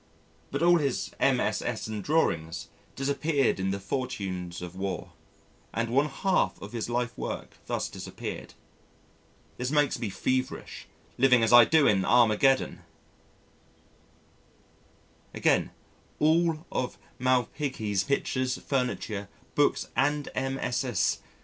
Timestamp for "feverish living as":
10.09-11.53